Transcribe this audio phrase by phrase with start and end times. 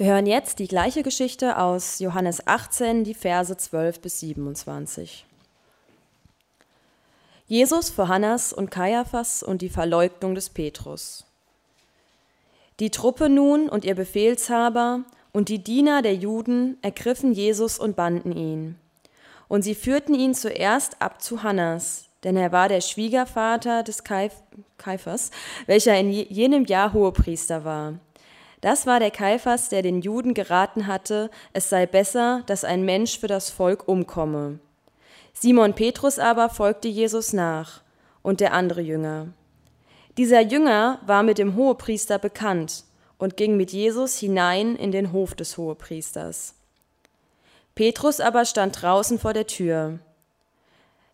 [0.00, 5.26] Wir hören jetzt die gleiche Geschichte aus Johannes 18, die Verse 12 bis 27.
[7.46, 11.26] Jesus vor Hannas und Kaiaphas und die Verleugnung des Petrus.
[12.78, 18.32] Die Truppe nun und ihr Befehlshaber und die Diener der Juden ergriffen Jesus und banden
[18.32, 18.76] ihn.
[19.48, 25.30] Und sie führten ihn zuerst ab zu Hannas, denn er war der Schwiegervater des Kaiphas,
[25.66, 28.00] welcher in jenem Jahr Hohepriester war.
[28.60, 33.18] Das war der Kaiphas, der den Juden geraten hatte, es sei besser, dass ein Mensch
[33.18, 34.58] für das Volk umkomme.
[35.32, 37.80] Simon Petrus aber folgte Jesus nach
[38.22, 39.28] und der andere Jünger.
[40.18, 42.84] Dieser Jünger war mit dem Hohepriester bekannt
[43.16, 46.54] und ging mit Jesus hinein in den Hof des Hohepriesters.
[47.74, 49.98] Petrus aber stand draußen vor der Tür.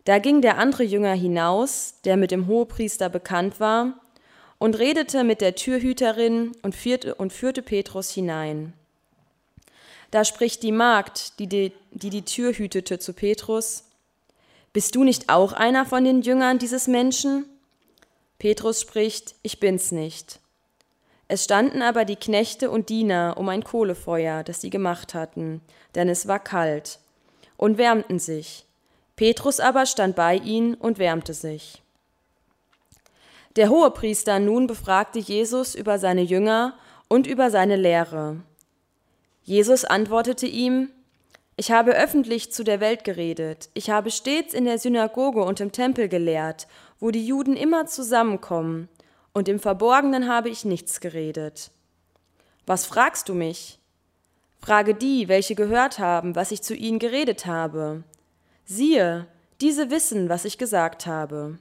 [0.03, 3.93] Da ging der andere Jünger hinaus, der mit dem Hohepriester bekannt war,
[4.59, 8.73] und redete mit der Türhüterin und führte, und führte Petrus hinein.
[10.11, 13.83] Da spricht die Magd, die die, die die Tür hütete, zu Petrus,
[14.73, 17.45] bist du nicht auch einer von den Jüngern dieses Menschen?
[18.37, 20.39] Petrus spricht, ich bin's nicht.
[21.27, 25.61] Es standen aber die Knechte und Diener um ein Kohlefeuer, das sie gemacht hatten,
[25.95, 26.99] denn es war kalt,
[27.57, 28.65] und wärmten sich.
[29.15, 31.81] Petrus aber stand bei ihnen und wärmte sich.
[33.57, 36.75] Der Hohepriester nun befragte Jesus über seine Jünger
[37.07, 38.37] und über seine Lehre.
[39.41, 40.89] Jesus antwortete ihm,
[41.55, 43.69] ich habe öffentlich zu der Welt geredet.
[43.73, 46.67] Ich habe stets in der Synagoge und im Tempel gelehrt,
[46.99, 48.89] wo die Juden immer zusammenkommen,
[49.33, 51.71] und im Verborgenen habe ich nichts geredet.
[52.67, 53.79] Was fragst du mich?
[54.59, 58.03] Frage die, welche gehört haben, was ich zu ihnen geredet habe.
[58.65, 59.25] Siehe,
[59.61, 61.57] diese wissen, was ich gesagt habe.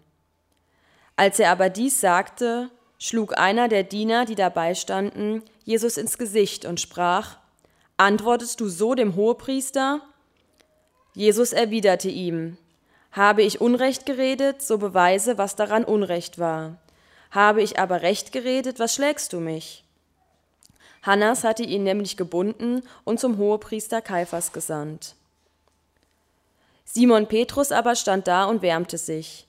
[1.16, 6.64] Als er aber dies sagte, schlug einer der Diener, die dabei standen, Jesus ins Gesicht
[6.64, 7.38] und sprach,
[7.96, 10.02] Antwortest du so dem Hohepriester?
[11.14, 12.58] Jesus erwiderte ihm,
[13.12, 16.76] Habe ich Unrecht geredet, so beweise, was daran Unrecht war.
[17.30, 19.84] Habe ich aber Recht geredet, was schlägst du mich?
[21.02, 25.14] Hannas hatte ihn nämlich gebunden und zum Hohepriester Kaiphas gesandt.
[26.84, 29.46] Simon Petrus aber stand da und wärmte sich.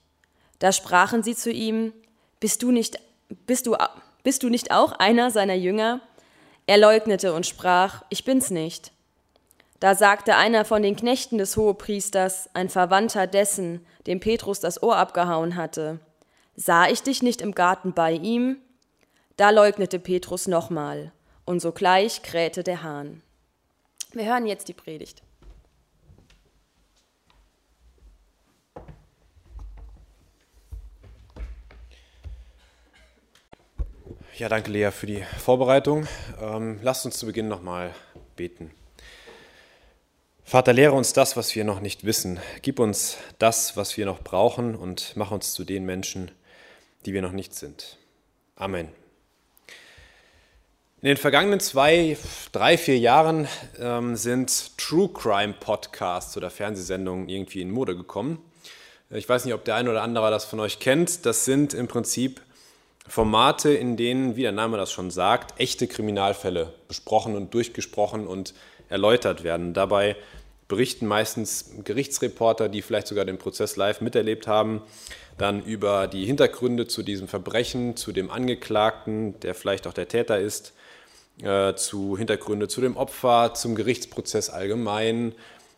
[0.60, 1.94] Da sprachen sie zu ihm,
[2.40, 3.00] Bist du nicht,
[3.46, 3.76] bist du,
[4.24, 6.02] bist du nicht auch einer seiner Jünger?
[6.66, 8.92] Er leugnete und sprach, ich bin's nicht.
[9.80, 14.98] Da sagte einer von den Knechten des Hohepriesters, ein Verwandter dessen, dem Petrus das Ohr
[14.98, 16.00] abgehauen hatte,
[16.56, 18.58] sah ich dich nicht im Garten bei ihm?
[19.38, 21.12] Da leugnete Petrus nochmal,
[21.46, 23.22] und sogleich krähte der Hahn.
[24.14, 25.22] Wir hören jetzt die Predigt.
[34.38, 36.08] Ja, danke Lea für die Vorbereitung.
[36.40, 37.96] Ähm, lasst uns zu Beginn nochmal
[38.36, 38.70] beten.
[40.44, 42.40] Vater, lehre uns das, was wir noch nicht wissen.
[42.62, 46.30] Gib uns das, was wir noch brauchen und mach uns zu den Menschen,
[47.08, 47.98] die wir noch nicht sind.
[48.56, 48.90] Amen.
[51.02, 52.16] In den vergangenen zwei,
[52.52, 53.48] drei, vier Jahren
[53.80, 58.38] ähm, sind True Crime Podcasts oder Fernsehsendungen irgendwie in Mode gekommen.
[59.10, 61.26] Ich weiß nicht, ob der eine oder andere das von euch kennt.
[61.26, 62.42] Das sind im Prinzip
[63.08, 68.54] Formate, in denen, wie der Name das schon sagt, echte Kriminalfälle besprochen und durchgesprochen und
[68.90, 69.74] erläutert werden.
[69.74, 70.16] Dabei
[70.68, 74.82] berichten meistens Gerichtsreporter, die vielleicht sogar den Prozess live miterlebt haben,
[75.38, 80.40] dann über die Hintergründe zu diesem Verbrechen, zu dem Angeklagten, der vielleicht auch der Täter
[80.40, 80.74] ist,
[81.42, 85.34] äh, zu Hintergründe zu dem Opfer, zum Gerichtsprozess allgemein,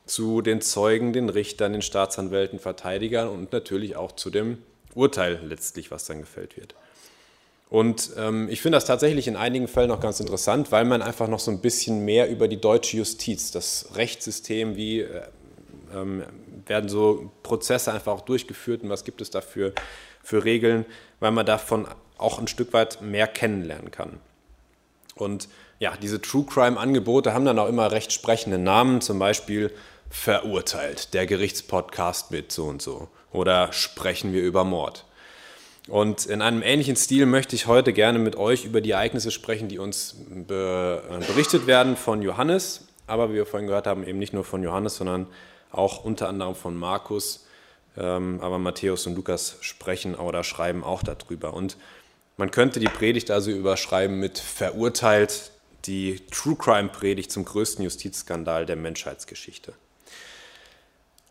[0.05, 4.57] zu den Zeugen, den Richtern, den Staatsanwälten, Verteidigern und natürlich auch zu dem
[4.95, 6.73] Urteil letztlich, was dann gefällt wird.
[7.69, 11.27] Und ähm, ich finde das tatsächlich in einigen Fällen auch ganz interessant, weil man einfach
[11.27, 15.21] noch so ein bisschen mehr über die deutsche Justiz, das Rechtssystem, wie äh,
[15.93, 16.23] ähm,
[16.65, 19.73] werden so Prozesse einfach auch durchgeführt und was gibt es dafür
[20.23, 20.85] für Regeln,
[21.19, 21.87] weil man davon
[22.17, 24.19] auch ein Stück weit mehr kennenlernen kann.
[25.15, 25.47] Und
[25.79, 29.71] ja, diese True Crime-Angebote haben dann auch immer recht sprechende Namen, zum Beispiel
[30.09, 33.09] Verurteilt, der Gerichtspodcast mit so und so.
[33.31, 35.05] Oder sprechen wir über Mord.
[35.89, 39.67] Und in einem ähnlichen Stil möchte ich heute gerne mit euch über die Ereignisse sprechen,
[39.67, 44.19] die uns be äh, berichtet werden von Johannes, aber wie wir vorhin gehört haben, eben
[44.19, 45.27] nicht nur von Johannes, sondern
[45.71, 47.47] auch unter anderem von Markus.
[47.97, 51.53] Ähm, aber Matthäus und Lukas sprechen oder schreiben auch darüber.
[51.53, 51.75] Und
[52.37, 55.51] man könnte die Predigt also überschreiben mit verurteilt
[55.85, 59.73] die True Crime Predigt zum größten Justizskandal der Menschheitsgeschichte.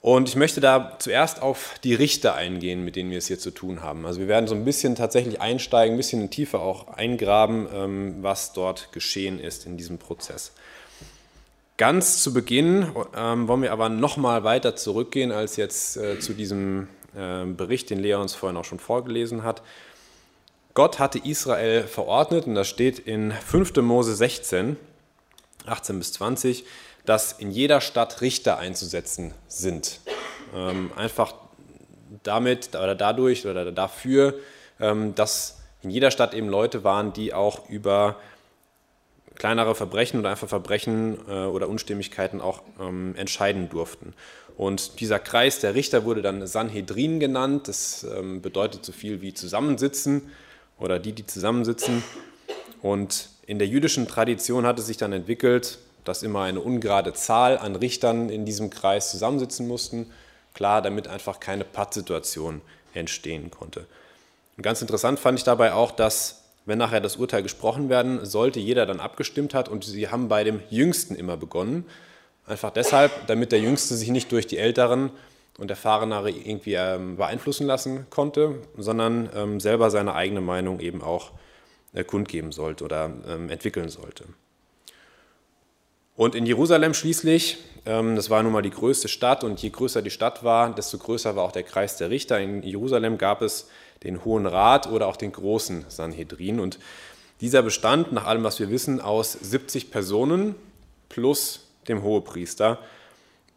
[0.01, 3.51] Und ich möchte da zuerst auf die Richter eingehen, mit denen wir es hier zu
[3.51, 4.07] tun haben.
[4.07, 8.53] Also wir werden so ein bisschen tatsächlich einsteigen, ein bisschen tiefer auch eingraben, ähm, was
[8.53, 10.53] dort geschehen ist in diesem Prozess.
[11.79, 16.89] Ganz zu Beginn ähm, wollen wir aber nochmal weiter zurückgehen als jetzt äh, zu diesem
[17.17, 19.63] äh, Bericht, den Lea uns vorhin auch schon vorgelesen hat.
[20.75, 23.77] Gott hatte Israel verordnet, und das steht in 5.
[23.77, 24.77] Mose 16,
[25.67, 26.65] 18 bis 20,
[27.09, 30.01] dass in jeder Stadt Richter einzusetzen sind.
[30.55, 31.35] Ähm, einfach
[32.23, 34.35] damit oder dadurch oder dafür,
[34.79, 38.17] ähm, dass in jeder Stadt eben Leute waren, die auch über
[39.37, 44.13] kleinere Verbrechen oder einfach Verbrechen äh, oder Unstimmigkeiten auch ähm, entscheiden durften.
[44.59, 47.69] Und dieser Kreis der Richter wurde dann Sanhedrin genannt.
[47.69, 50.31] Das ähm, bedeutet so viel wie zusammensitzen
[50.79, 52.03] oder die, die zusammensitzen.
[52.83, 55.79] Und in der jüdischen Tradition hat es sich dann entwickelt,
[56.09, 60.11] dass immer eine ungerade Zahl an Richtern in diesem Kreis zusammensitzen mussten.
[60.55, 62.63] Klar, damit einfach keine Pattsituation
[62.95, 63.87] entstehen konnte.
[64.57, 68.59] Und ganz interessant fand ich dabei auch, dass, wenn nachher das Urteil gesprochen werden sollte,
[68.59, 71.85] jeder dann abgestimmt hat und sie haben bei dem Jüngsten immer begonnen.
[72.47, 75.11] Einfach deshalb, damit der Jüngste sich nicht durch die Älteren
[75.59, 81.33] und Erfahrenere irgendwie ähm, beeinflussen lassen konnte, sondern ähm, selber seine eigene Meinung eben auch
[81.93, 84.25] äh, kundgeben sollte oder ähm, entwickeln sollte.
[86.19, 90.03] Und in Jerusalem schließlich, ähm, das war nun mal die größte Stadt und je größer
[90.03, 92.41] die Stadt war, desto größer war auch der Kreis der Richter.
[92.41, 93.69] In Jerusalem gab es
[94.03, 96.59] den Hohen Rat oder auch den großen Sanhedrin.
[96.59, 96.81] Und
[97.41, 100.57] dieser bestand, nach allem, was wir wissen, aus 70 Personen
[101.09, 102.81] plus dem Hohepriester,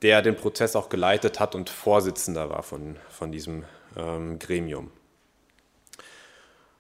[0.04, 3.64] der den Prozess auch geleitet hat und Vorsitzender war von, von diesem
[3.98, 4.92] ähm, Gremium.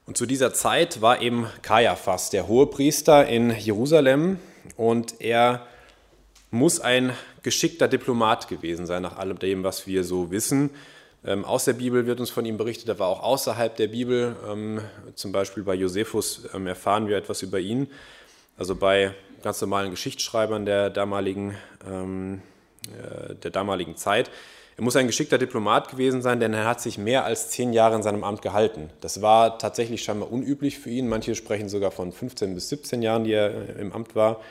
[0.06, 4.38] Und zu dieser Zeit war eben Kaiaphas, der Hohepriester in Jerusalem,
[4.77, 5.66] und er
[6.51, 7.13] muss ein
[7.44, 10.69] geschickter Diplomat gewesen sein, nach allem dem, was wir so wissen.
[11.24, 14.36] Ähm, aus der Bibel wird uns von ihm berichtet, er war auch außerhalb der Bibel.
[14.48, 14.81] Ähm,
[15.15, 17.88] zum Beispiel bei Josephus ähm, erfahren wir etwas über ihn.
[18.57, 21.56] Also bei ganz normalen Geschichtsschreibern der damaligen,
[21.89, 22.42] ähm,
[22.86, 24.30] äh, der damaligen Zeit.
[24.77, 27.95] Er muss ein geschickter Diplomat gewesen sein, denn er hat sich mehr als zehn Jahre
[27.95, 28.89] in seinem Amt gehalten.
[29.00, 31.07] Das war tatsächlich scheinbar unüblich für ihn.
[31.07, 34.42] Manche sprechen sogar von 15 bis 17 Jahren, die er äh, im Amt war.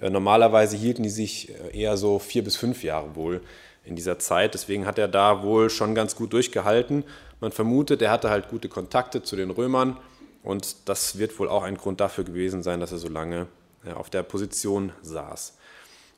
[0.00, 3.40] Äh, normalerweise hielten die sich äh, eher so vier bis fünf Jahre wohl
[3.84, 4.54] in dieser Zeit.
[4.54, 7.04] Deswegen hat er da wohl schon ganz gut durchgehalten.
[7.40, 9.96] Man vermutet, er hatte halt gute Kontakte zu den Römern
[10.42, 13.46] und das wird wohl auch ein Grund dafür gewesen sein, dass er so lange
[13.84, 15.56] äh, auf der Position saß.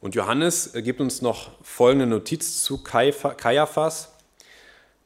[0.00, 4.12] Und Johannes gibt uns noch folgende Notiz zu Kaiaphas.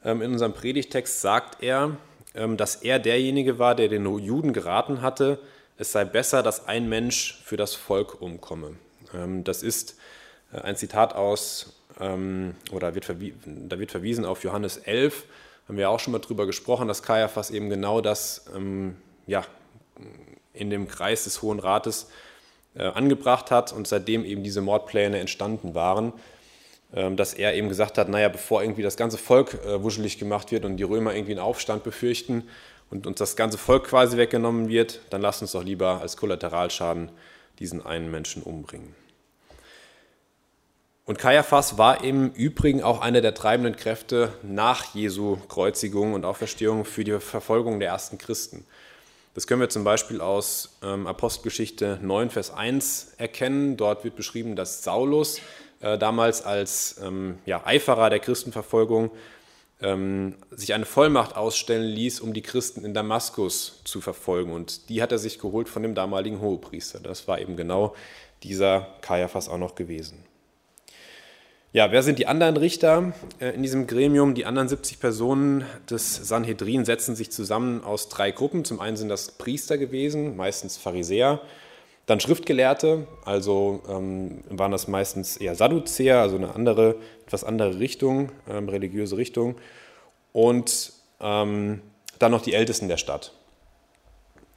[0.03, 1.97] Ähm, in unserem Predigtext sagt er,
[2.33, 5.39] ähm, dass er derjenige war, der den Juden geraten hatte,
[5.77, 8.75] es sei besser, dass ein Mensch für das Volk umkomme.
[9.13, 9.97] Ähm, das ist
[10.53, 15.23] äh, ein Zitat aus, ähm, oder wird da wird verwiesen auf Johannes 11,
[15.67, 18.95] haben wir auch schon mal drüber gesprochen, dass Kaiaphas eben genau das ähm,
[19.27, 19.43] ja,
[20.53, 22.09] in dem Kreis des Hohen Rates
[22.75, 26.13] äh, angebracht hat und seitdem eben diese Mordpläne entstanden waren,
[26.91, 30.63] dass er eben gesagt hat, naja, bevor irgendwie das ganze Volk äh, wuschelig gemacht wird
[30.63, 32.47] und die Römer irgendwie einen Aufstand befürchten,
[32.89, 37.09] und uns das ganze Volk quasi weggenommen wird, dann lasst uns doch lieber als Kollateralschaden
[37.59, 38.95] diesen einen Menschen umbringen.
[41.05, 46.83] Und Kaiaphas war im Übrigen auch einer der treibenden Kräfte nach Jesu Kreuzigung und Auferstehung
[46.83, 48.65] für die Verfolgung der ersten Christen.
[49.35, 53.77] Das können wir zum Beispiel aus ähm, Apostelgeschichte 9, Vers 1 erkennen.
[53.77, 55.41] Dort wird beschrieben, dass Saulus
[55.81, 59.11] äh, damals als ähm, ja, Eiferer der Christenverfolgung
[59.81, 64.51] ähm, sich eine Vollmacht ausstellen ließ, um die Christen in Damaskus zu verfolgen.
[64.53, 66.99] Und die hat er sich geholt von dem damaligen Hohepriester.
[66.99, 67.95] Das war eben genau
[68.43, 70.23] dieser Kaiaphas auch noch gewesen.
[71.75, 74.33] Ja, wer sind die anderen Richter äh, in diesem Gremium?
[74.33, 78.63] Die anderen 70 Personen des Sanhedrin setzen sich zusammen aus drei Gruppen.
[78.63, 81.41] Zum einen sind das Priester gewesen, meistens Pharisäer,
[82.05, 88.31] dann Schriftgelehrte, also ähm, waren das meistens eher Sadduzäer, also eine andere, etwas andere Richtung,
[88.47, 89.55] ähm, religiöse Richtung.
[90.31, 91.81] Und ähm,
[92.19, 93.31] dann noch die Ältesten der Stadt.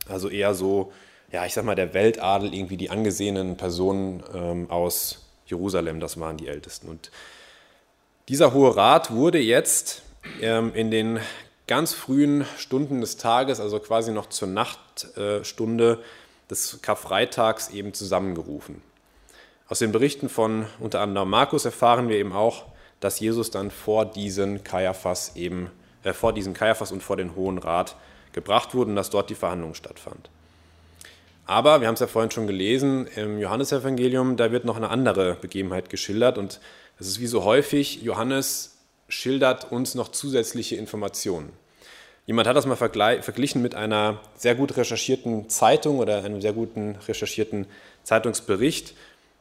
[0.08, 0.92] Also eher so,
[1.32, 6.36] ja, ich sag mal, der Weltadel, irgendwie die angesehenen Personen ähm, aus Jerusalem, das waren
[6.36, 6.88] die Ältesten.
[6.88, 7.10] Und
[8.28, 10.02] dieser Hohe Rat wurde jetzt
[10.42, 11.18] ähm, in den
[11.66, 16.04] ganz frühen Stunden des Tages, also quasi noch zur Nachtstunde, äh,
[16.50, 18.82] des Karfreitags eben zusammengerufen.
[19.68, 22.64] Aus den Berichten von unter anderem Markus erfahren wir eben auch,
[23.00, 25.70] dass Jesus dann vor diesen Kaiaphas eben,
[26.04, 27.96] äh, vor diesen Kaiaphas und vor den Hohen Rat
[28.32, 30.30] gebracht wurde und dass dort die Verhandlung stattfand.
[31.46, 35.34] Aber wir haben es ja vorhin schon gelesen, im Johannesevangelium, da wird noch eine andere
[35.34, 36.60] Begebenheit geschildert und
[36.98, 38.76] es ist wie so häufig, Johannes
[39.08, 41.52] schildert uns noch zusätzliche Informationen.
[42.28, 46.96] Jemand hat das mal verglichen mit einer sehr gut recherchierten Zeitung oder einem sehr guten
[47.08, 47.64] recherchierten
[48.02, 48.92] Zeitungsbericht,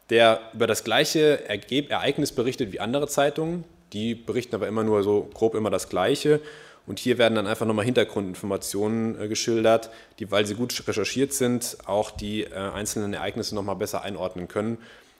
[0.09, 3.65] der über das gleiche Ereignis berichtet wie andere Zeitungen.
[3.91, 6.39] Die berichten aber immer nur so grob immer das Gleiche.
[6.85, 9.89] Und hier werden dann einfach nochmal Hintergrundinformationen äh, geschildert,
[10.19, 14.77] die, weil sie gut recherchiert sind, auch die äh, einzelnen Ereignisse nochmal besser einordnen können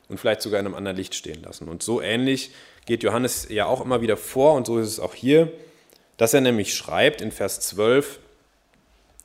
[0.08, 1.68] und vielleicht sogar in einem anderen Licht stehen lassen.
[1.68, 2.52] Und so ähnlich
[2.86, 5.52] geht Johannes ja auch immer wieder vor und so ist es auch hier,
[6.18, 8.20] dass er nämlich schreibt in Vers 12,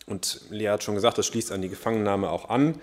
[0.06, 2.80] und Lea hat schon gesagt, das schließt an die Gefangennahme auch an,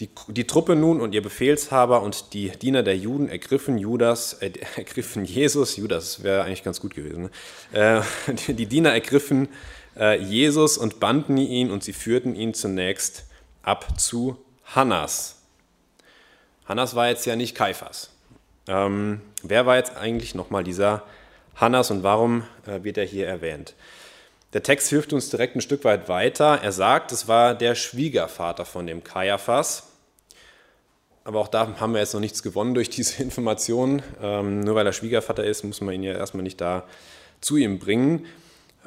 [0.00, 4.52] die, die, Truppe nun und ihr Befehlshaber und die Diener der Juden ergriffen Judas, äh,
[4.76, 7.30] ergriffen Jesus, Judas wäre eigentlich ganz gut gewesen,
[7.72, 8.00] ne?
[8.28, 9.48] äh, die, die, Diener ergriffen
[9.96, 13.24] äh, Jesus und banden ihn und sie führten ihn zunächst
[13.62, 15.42] ab zu Hannas.
[16.66, 18.10] Hannas war jetzt ja nicht Kaiphas.
[18.68, 21.02] Ähm, wer war jetzt eigentlich nochmal dieser
[21.58, 23.74] Hannas und warum äh, wird er hier erwähnt?
[24.52, 26.60] Der Text hilft uns direkt ein Stück weit weiter.
[26.62, 29.88] Er sagt, es war der Schwiegervater von dem Kaiaphas.
[31.24, 34.02] Aber auch da haben wir jetzt noch nichts gewonnen durch diese Informationen.
[34.22, 36.84] Ähm, nur weil er Schwiegervater ist, muss man ihn ja erstmal nicht da
[37.40, 38.26] zu ihm bringen.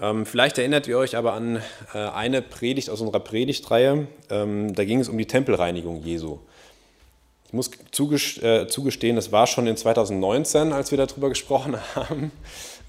[0.01, 1.61] Ähm, vielleicht erinnert ihr euch aber an
[1.93, 4.07] äh, eine Predigt aus unserer Predigtreihe.
[4.29, 6.39] Ähm, da ging es um die Tempelreinigung Jesu.
[7.51, 7.69] Ich muss
[8.41, 12.31] äh, zugestehen, das war schon in 2019, als wir darüber gesprochen haben.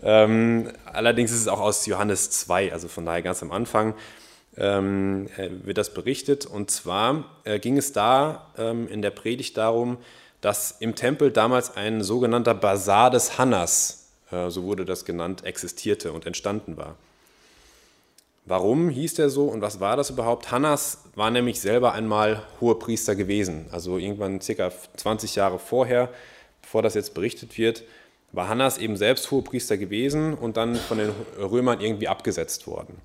[0.05, 3.95] Ähm, allerdings ist es auch aus Johannes 2, also von daher ganz am Anfang
[4.57, 6.47] ähm, äh, wird das berichtet.
[6.47, 9.99] Und zwar äh, ging es da ähm, in der Predigt darum,
[10.41, 13.99] dass im Tempel damals ein sogenannter Basar des Hannas,
[14.49, 16.97] so wurde das genannt, existierte und entstanden war.
[18.45, 20.51] Warum hieß der so und was war das überhaupt?
[20.51, 23.67] Hannas war nämlich selber einmal Hohepriester gewesen.
[23.71, 26.09] Also irgendwann circa 20 Jahre vorher,
[26.61, 27.85] bevor das jetzt berichtet wird,
[28.33, 32.97] war Hannas eben selbst Hohepriester gewesen und dann von den Römern irgendwie abgesetzt worden.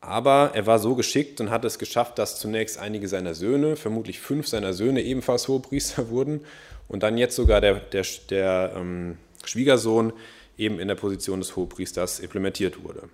[0.00, 4.20] Aber er war so geschickt und hat es geschafft, dass zunächst einige seiner Söhne, vermutlich
[4.20, 6.40] fünf seiner Söhne, ebenfalls Hohepriester wurden
[6.88, 10.14] und dann jetzt sogar der, der, der ähm, Schwiegersohn
[10.56, 13.10] eben in der Position des Hohepriesters implementiert wurde.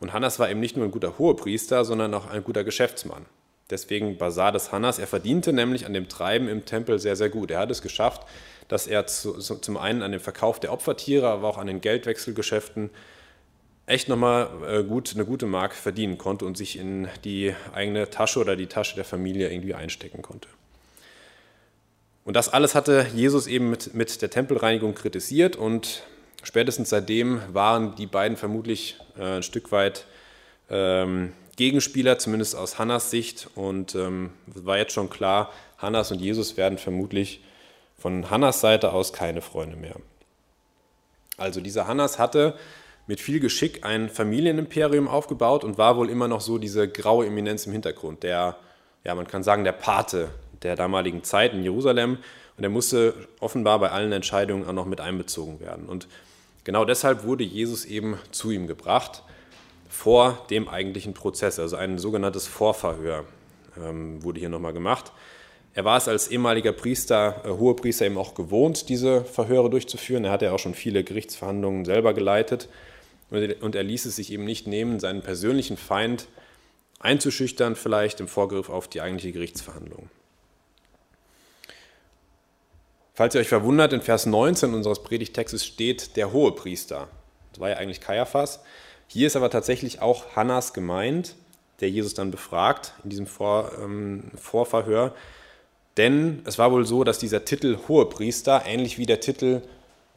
[0.00, 3.26] Und Hannas war eben nicht nur ein guter Hohepriester, sondern auch ein guter Geschäftsmann.
[3.70, 4.98] Deswegen Basar des Hannas.
[4.98, 7.50] Er verdiente nämlich an dem Treiben im Tempel sehr, sehr gut.
[7.50, 8.26] Er hat es geschafft,
[8.68, 12.90] dass er zu, zum einen an dem Verkauf der Opfertiere, aber auch an den Geldwechselgeschäften
[13.86, 18.40] echt nochmal äh, gut, eine gute Mark verdienen konnte und sich in die eigene Tasche
[18.40, 20.48] oder die Tasche der Familie irgendwie einstecken konnte.
[22.24, 26.02] Und das alles hatte Jesus eben mit, mit der Tempelreinigung kritisiert und
[26.44, 30.06] spätestens seitdem waren die beiden vermutlich äh, ein Stück weit
[30.70, 33.48] ähm, Gegenspieler, zumindest aus Hannas Sicht.
[33.54, 37.42] Und ähm, war jetzt schon klar, Hannas und Jesus werden vermutlich
[37.98, 39.96] von Hannas Seite aus keine Freunde mehr.
[41.36, 42.54] Also dieser Hannas hatte
[43.06, 47.66] mit viel Geschick ein Familienimperium aufgebaut und war wohl immer noch so diese graue Eminenz
[47.66, 48.56] im Hintergrund, der,
[49.04, 50.30] ja, man kann sagen, der Pate
[50.62, 52.18] der damaligen Zeit in Jerusalem.
[52.56, 55.86] Und er musste offenbar bei allen Entscheidungen auch noch mit einbezogen werden.
[55.86, 56.08] Und
[56.64, 59.22] genau deshalb wurde Jesus eben zu ihm gebracht,
[59.88, 63.24] vor dem eigentlichen Prozess, also ein sogenanntes Vorverhör
[63.76, 65.12] ähm, wurde hier nochmal gemacht.
[65.72, 70.24] Er war es als ehemaliger Priester, äh, Hohepriester eben auch gewohnt, diese Verhöre durchzuführen.
[70.24, 72.68] Er hatte ja auch schon viele Gerichtsverhandlungen selber geleitet
[73.30, 76.28] und er ließ es sich eben nicht nehmen, seinen persönlichen Feind
[77.00, 80.08] einzuschüchtern, vielleicht im Vorgriff auf die eigentliche Gerichtsverhandlung.
[83.16, 87.06] Falls ihr euch verwundert, in Vers 19 unseres Predigtextes steht der hohe Priester.
[87.52, 88.60] Das war ja eigentlich Kaiaphas.
[89.06, 91.36] Hier ist aber tatsächlich auch Hannas gemeint,
[91.80, 95.14] der Jesus dann befragt in diesem Vor, ähm, Vorverhör.
[95.96, 99.62] Denn es war wohl so, dass dieser Titel Hohepriester, ähnlich wie der Titel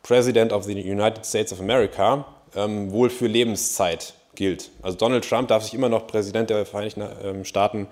[0.02, 2.26] President of the United States of America,
[2.56, 4.72] ähm, wohl für Lebenszeit gilt.
[4.82, 7.88] Also Donald Trump darf sich immer noch Präsident der Vereinigten ähm, Staaten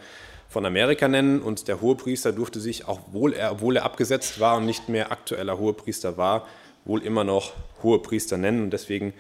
[0.56, 4.56] von Amerika nennen und der Hohepriester durfte sich, auch wohl er, obwohl er abgesetzt war
[4.56, 6.48] und nicht mehr aktueller Hohepriester war,
[6.86, 7.52] wohl immer noch
[7.84, 9.14] Hohepriester nennen und deswegen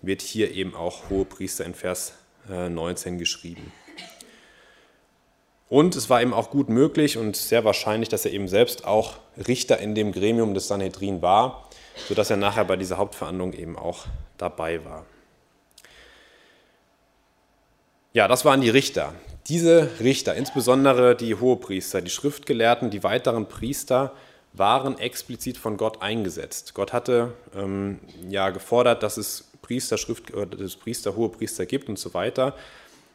[0.00, 2.14] wird hier eben auch Hohepriester in Vers
[2.48, 3.70] 19 äh, geschrieben.
[5.68, 9.18] Und es war eben auch gut möglich und sehr wahrscheinlich, dass er eben selbst auch
[9.46, 11.70] Richter in dem Gremium des Sanhedrin war,
[12.08, 15.06] sodass er nachher bei dieser Hauptverhandlung eben auch dabei war.
[18.14, 19.14] Ja, das waren die Richter.
[19.48, 24.12] Diese Richter, insbesondere die Hohepriester, die Schriftgelehrten, die weiteren Priester,
[24.52, 26.74] waren explizit von Gott eingesetzt.
[26.74, 31.98] Gott hatte ähm, ja gefordert, dass es Priester, Schrift, dass es Priester, Hohepriester gibt und
[31.98, 32.54] so weiter.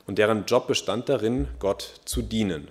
[0.07, 2.69] und deren Job bestand darin, Gott zu dienen.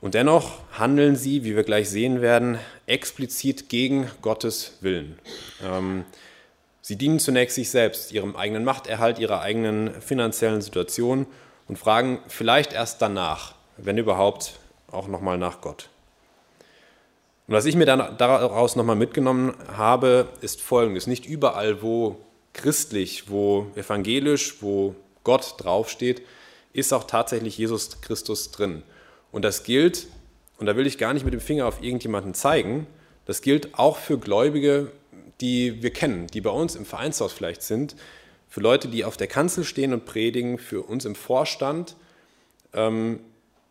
[0.00, 5.18] Und dennoch handeln sie, wie wir gleich sehen werden, explizit gegen Gottes Willen.
[5.62, 6.04] Ähm,
[6.88, 11.26] sie dienen zunächst sich selbst, ihrem eigenen Machterhalt, ihrer eigenen finanziellen Situation
[11.68, 14.54] und fragen vielleicht erst danach, wenn überhaupt,
[14.90, 15.90] auch nochmal nach Gott.
[17.46, 21.06] Und was ich mir dann daraus nochmal mitgenommen habe, ist folgendes.
[21.06, 22.16] Nicht überall, wo
[22.54, 26.22] christlich, wo evangelisch, wo Gott draufsteht,
[26.72, 28.82] ist auch tatsächlich Jesus Christus drin.
[29.30, 30.06] Und das gilt,
[30.56, 32.86] und da will ich gar nicht mit dem Finger auf irgendjemanden zeigen,
[33.26, 34.90] das gilt auch für Gläubige,
[35.40, 37.96] die wir kennen, die bei uns im Vereinshaus vielleicht sind,
[38.48, 41.96] für Leute, die auf der Kanzel stehen und predigen, für uns im Vorstand.
[42.72, 43.20] Ähm,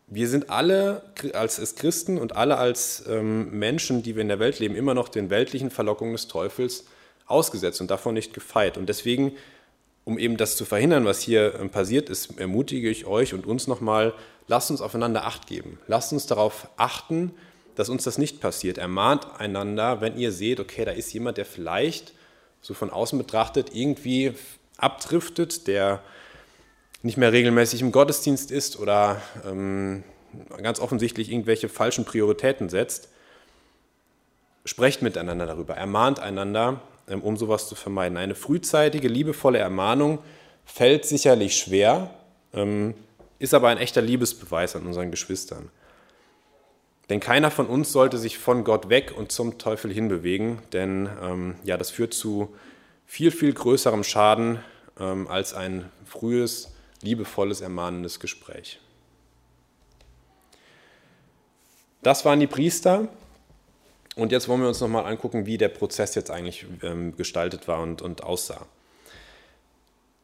[0.06, 1.02] wir sind alle
[1.34, 5.08] als, Christen und alle als ähm, Menschen, die wir in der Welt leben, immer noch
[5.08, 6.86] den weltlichen Verlockungen des Teufels
[7.26, 8.78] ausgesetzt und davon nicht gefeit.
[8.78, 9.32] Und deswegen,
[10.04, 13.66] um eben das zu verhindern, was hier ähm, passiert ist, ermutige ich euch und uns
[13.66, 14.14] nochmal,
[14.46, 15.78] lasst uns aufeinander Acht geben.
[15.88, 17.34] Lasst uns darauf achten,
[17.78, 18.76] dass uns das nicht passiert.
[18.76, 22.12] Ermahnt einander, wenn ihr seht, okay, da ist jemand, der vielleicht
[22.60, 24.34] so von außen betrachtet irgendwie
[24.78, 26.02] abdriftet, der
[27.02, 30.02] nicht mehr regelmäßig im Gottesdienst ist oder ähm,
[30.60, 33.10] ganz offensichtlich irgendwelche falschen Prioritäten setzt.
[34.64, 38.18] Sprecht miteinander darüber, ermahnt einander, ähm, um sowas zu vermeiden.
[38.18, 40.18] Eine frühzeitige, liebevolle Ermahnung
[40.64, 42.10] fällt sicherlich schwer,
[42.52, 42.94] ähm,
[43.38, 45.70] ist aber ein echter Liebesbeweis an unseren Geschwistern.
[47.08, 51.54] Denn keiner von uns sollte sich von Gott weg und zum Teufel hinbewegen, denn ähm,
[51.64, 52.54] ja, das führt zu
[53.06, 54.58] viel, viel größerem Schaden
[55.00, 58.78] ähm, als ein frühes, liebevolles, ermahnendes Gespräch.
[62.02, 63.08] Das waren die Priester.
[64.14, 67.80] Und jetzt wollen wir uns nochmal angucken, wie der Prozess jetzt eigentlich ähm, gestaltet war
[67.80, 68.66] und, und aussah.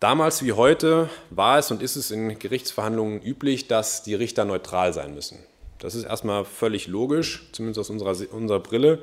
[0.00, 4.92] Damals wie heute war es und ist es in Gerichtsverhandlungen üblich, dass die Richter neutral
[4.92, 5.38] sein müssen.
[5.84, 9.02] Das ist erstmal völlig logisch, zumindest aus unserer, unserer Brille.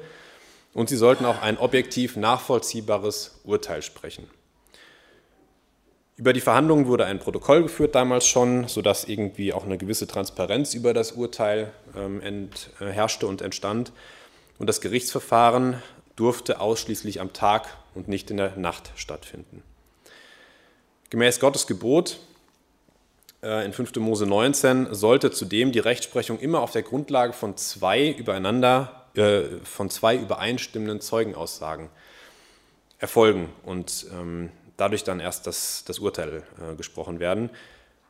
[0.74, 4.28] Und sie sollten auch ein objektiv nachvollziehbares Urteil sprechen.
[6.18, 10.74] Über die Verhandlungen wurde ein Protokoll geführt damals schon, sodass irgendwie auch eine gewisse Transparenz
[10.74, 13.92] über das Urteil ähm, ent, äh, herrschte und entstand.
[14.58, 15.84] Und das Gerichtsverfahren
[16.16, 19.62] durfte ausschließlich am Tag und nicht in der Nacht stattfinden.
[21.12, 22.18] Gemäß Gottes Gebot
[23.42, 23.96] in 5.
[23.96, 29.90] Mose 19 sollte zudem die Rechtsprechung immer auf der Grundlage von zwei übereinander, äh, von
[29.90, 31.90] zwei übereinstimmenden Zeugenaussagen
[33.00, 33.50] erfolgen.
[33.64, 37.50] Und ähm, dadurch dann erst das, das Urteil äh, gesprochen werden.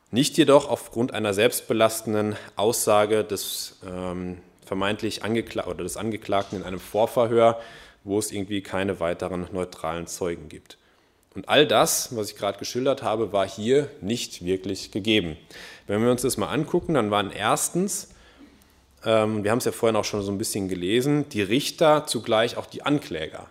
[0.10, 6.80] Nicht jedoch aufgrund einer selbstbelastenden Aussage des ähm, vermeintlich Angekla oder des Angeklagten in einem
[6.80, 7.60] Vorverhör,
[8.04, 10.78] wo es irgendwie keine weiteren neutralen Zeugen gibt.
[11.34, 15.38] Und all das, was ich gerade geschildert habe, war hier nicht wirklich gegeben.
[15.88, 18.10] Wenn wir uns das mal angucken, dann waren erstens,
[19.06, 22.58] ähm, wir haben es ja vorhin auch schon so ein bisschen gelesen, die Richter zugleich
[22.58, 23.48] auch die Ankläger.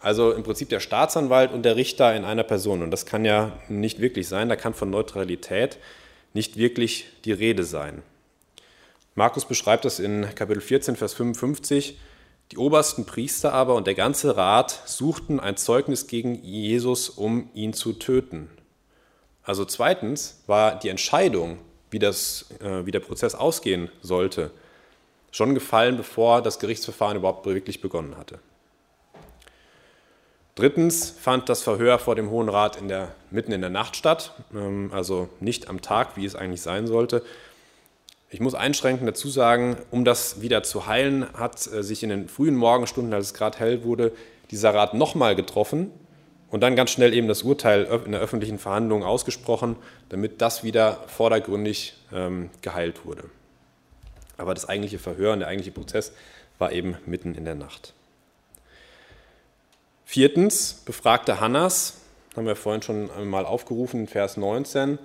[0.00, 2.82] Also im Prinzip der Staatsanwalt und der Richter in einer Person.
[2.82, 4.50] Und das kann ja nicht wirklich sein.
[4.50, 5.78] Da kann von Neutralität
[6.34, 8.02] nicht wirklich die Rede sein.
[9.14, 11.96] Markus beschreibt das in Kapitel 14, Vers 55.
[12.52, 17.72] Die obersten Priester aber und der ganze Rat suchten ein Zeugnis gegen Jesus, um ihn
[17.72, 18.50] zu töten.
[19.42, 21.58] Also zweitens war die Entscheidung,
[21.90, 24.50] wie, das, äh, wie der Prozess ausgehen sollte,
[25.30, 28.38] schon gefallen, bevor das Gerichtsverfahren überhaupt wirklich begonnen hatte.
[30.54, 34.32] Drittens fand das Verhör vor dem Hohen Rat in der, mitten in der Nacht statt,
[34.54, 37.22] ähm, also nicht am Tag, wie es eigentlich sein sollte.
[38.34, 42.28] Ich muss einschränkend dazu sagen, um das wieder zu heilen, hat äh, sich in den
[42.28, 44.10] frühen Morgenstunden, als es gerade hell wurde,
[44.50, 45.92] dieser Rat nochmal getroffen
[46.50, 49.76] und dann ganz schnell eben das Urteil in der öffentlichen Verhandlung ausgesprochen,
[50.08, 53.22] damit das wieder vordergründig ähm, geheilt wurde.
[54.36, 56.10] Aber das eigentliche Verhör und der eigentliche Prozess
[56.58, 57.94] war eben mitten in der Nacht.
[60.04, 61.98] Viertens befragte Hannas,
[62.34, 64.98] haben wir vorhin schon einmal aufgerufen Vers 19,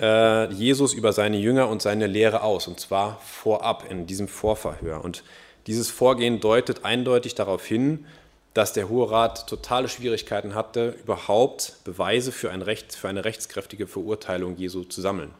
[0.00, 5.04] äh, Jesus über seine Jünger und seine Lehre aus, und zwar vorab in diesem Vorverhör.
[5.04, 5.22] Und
[5.66, 8.06] dieses Vorgehen deutet eindeutig darauf hin,
[8.54, 13.86] dass der Hohe Rat totale Schwierigkeiten hatte, überhaupt Beweise für, ein Recht, für eine rechtskräftige
[13.86, 15.30] Verurteilung Jesu zu sammeln.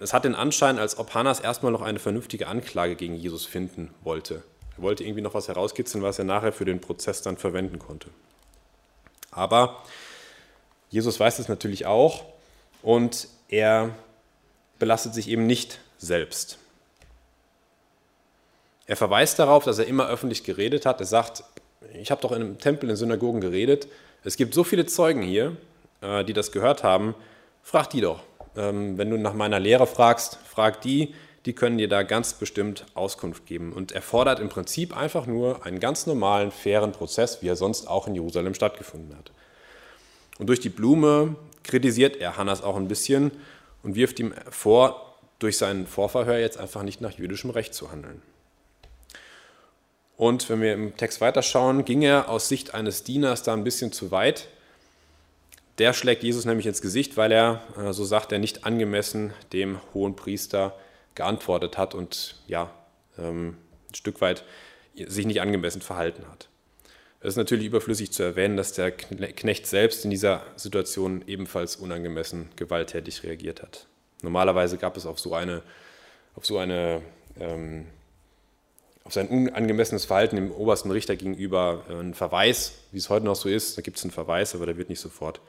[0.00, 3.94] Es hat den Anschein, als ob Hannas erstmal noch eine vernünftige Anklage gegen Jesus finden
[4.02, 4.42] wollte.
[4.76, 8.10] Er wollte irgendwie noch was herauskitzeln, was er nachher für den Prozess dann verwenden konnte.
[9.30, 9.82] Aber
[10.90, 12.24] Jesus weiß es natürlich auch
[12.82, 13.90] und er
[14.78, 16.58] belastet sich eben nicht selbst.
[18.86, 21.00] Er verweist darauf, dass er immer öffentlich geredet hat.
[21.00, 21.44] Er sagt,
[21.92, 23.88] ich habe doch in einem Tempel, in Synagogen geredet.
[24.24, 25.56] Es gibt so viele Zeugen hier,
[26.00, 27.14] äh, die das gehört haben.
[27.62, 28.22] frag die doch.
[28.56, 32.86] Ähm, wenn du nach meiner Lehre fragst, frag die, die können dir da ganz bestimmt
[32.94, 33.72] Auskunft geben.
[33.72, 37.88] Und er fordert im Prinzip einfach nur einen ganz normalen, fairen Prozess, wie er sonst
[37.88, 39.32] auch in Jerusalem stattgefunden hat.
[40.38, 41.36] Und durch die Blume
[41.68, 43.30] kritisiert er Hannas auch ein bisschen
[43.84, 48.22] und wirft ihm vor, durch sein Vorverhör jetzt einfach nicht nach jüdischem Recht zu handeln.
[50.16, 53.92] Und wenn wir im Text weiterschauen, ging er aus Sicht eines Dieners da ein bisschen
[53.92, 54.48] zu weit.
[55.78, 59.78] Der schlägt Jesus nämlich ins Gesicht, weil er, äh, so sagt er, nicht angemessen dem
[59.94, 60.76] hohen Priester
[61.14, 62.70] geantwortet hat und ja,
[63.16, 63.56] ähm,
[63.88, 64.42] ein Stück weit
[64.96, 66.48] sich nicht angemessen verhalten hat.
[67.20, 72.48] Es ist natürlich überflüssig zu erwähnen, dass der Knecht selbst in dieser Situation ebenfalls unangemessen
[72.54, 73.86] gewalttätig reagiert hat.
[74.22, 75.62] Normalerweise gab es auf so eine,
[76.36, 77.02] auf so eine
[77.40, 77.86] ähm,
[79.08, 83.36] auf sein unangemessenes Verhalten dem obersten Richter gegenüber äh, einen Verweis, wie es heute noch
[83.36, 83.78] so ist.
[83.78, 85.40] Da gibt es einen Verweis, aber der wird nicht sofort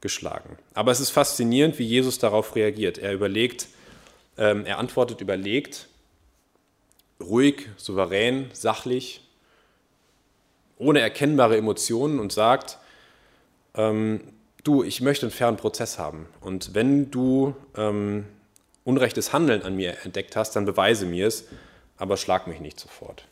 [0.00, 0.58] geschlagen.
[0.74, 2.98] Aber es ist faszinierend, wie Jesus darauf reagiert.
[2.98, 3.68] Er überlegt,
[4.36, 5.88] ähm, er antwortet überlegt,
[7.20, 9.22] ruhig, souverän, sachlich,
[10.80, 12.78] ohne erkennbare Emotionen und sagt,
[13.74, 14.20] ähm,
[14.64, 16.26] du, ich möchte einen fairen Prozess haben.
[16.40, 18.24] Und wenn du ähm,
[18.84, 21.44] unrechtes Handeln an mir entdeckt hast, dann beweise mir es
[21.98, 23.26] aber schlag mich nicht sofort.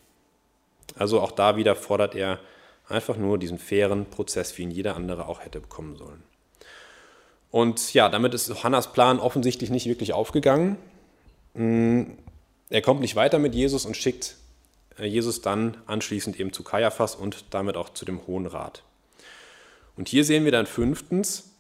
[0.94, 2.38] Also auch da wieder fordert er
[2.86, 6.22] einfach nur diesen fairen Prozess, wie ihn jeder andere auch hätte bekommen sollen.
[7.50, 10.76] Und ja, damit ist Hannas Plan offensichtlich nicht wirklich aufgegangen.
[11.54, 12.02] Mm,
[12.68, 14.36] er kommt nicht weiter mit Jesus und schickt
[15.06, 18.82] Jesus dann anschließend eben zu Kaiaphas und damit auch zu dem Hohen Rat.
[19.96, 21.50] Und hier sehen wir dann fünftens,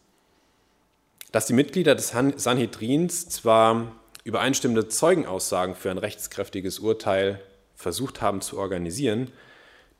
[1.32, 3.92] dass die Mitglieder des Sanhedrins zwar
[4.24, 7.40] übereinstimmende Zeugenaussagen für ein rechtskräftiges Urteil
[7.74, 9.30] versucht haben zu organisieren,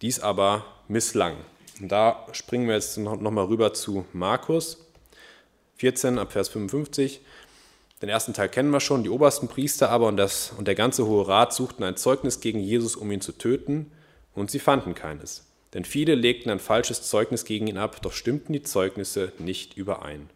[0.03, 1.37] dies aber misslang.
[1.81, 4.85] Und da springen wir jetzt nochmal rüber zu Markus
[5.77, 7.21] 14 ab Vers 55.
[8.01, 9.03] Den ersten Teil kennen wir schon.
[9.03, 12.61] Die obersten Priester aber und, das, und der ganze Hohe Rat suchten ein Zeugnis gegen
[12.61, 13.91] Jesus, um ihn zu töten,
[14.35, 15.47] und sie fanden keines.
[15.75, 20.31] Denn viele legten ein falsches Zeugnis gegen ihn ab, doch stimmten die Zeugnisse nicht überein.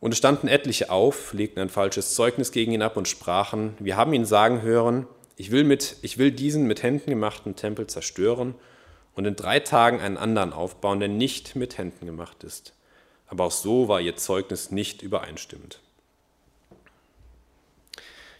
[0.00, 3.96] Und es standen etliche auf, legten ein falsches Zeugnis gegen ihn ab und sprachen, wir
[3.96, 8.54] haben ihn sagen hören, ich will, mit, ich will diesen mit Händen gemachten Tempel zerstören
[9.14, 12.74] und in drei Tagen einen anderen aufbauen, der nicht mit Händen gemacht ist.
[13.26, 15.80] Aber auch so war ihr Zeugnis nicht übereinstimmend.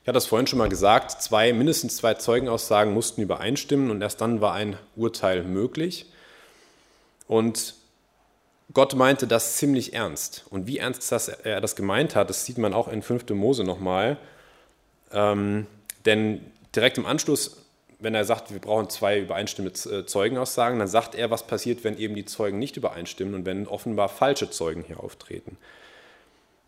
[0.06, 4.20] Ich hatte das vorhin schon mal gesagt, zwei, mindestens zwei Zeugenaussagen mussten übereinstimmen und erst
[4.20, 6.06] dann war ein Urteil möglich.
[7.26, 7.74] Und
[8.72, 10.44] Gott meinte das ziemlich ernst.
[10.48, 13.30] Und wie ernst das, er das gemeint hat, das sieht man auch in 5.
[13.30, 14.16] Mose nochmal.
[15.10, 15.66] Ähm,
[16.04, 16.40] denn
[16.76, 17.56] direkt im Anschluss,
[17.98, 21.98] wenn er sagt, wir brauchen zwei übereinstimmende äh, Zeugenaussagen, dann sagt er, was passiert, wenn
[21.98, 25.58] eben die Zeugen nicht übereinstimmen und wenn offenbar falsche Zeugen hier auftreten.